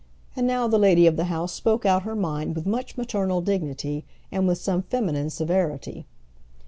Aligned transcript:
And 0.35 0.47
now 0.47 0.67
the 0.67 0.79
lady 0.79 1.05
of 1.05 1.15
the 1.15 1.25
house 1.25 1.53
spoke 1.53 1.85
out 1.85 2.01
her 2.01 2.15
mind 2.15 2.55
with 2.55 2.65
much 2.65 2.97
maternal 2.97 3.39
dignity 3.39 4.03
and 4.31 4.47
with 4.47 4.57
some 4.57 4.81
feminine 4.81 5.29
severity. 5.29 6.07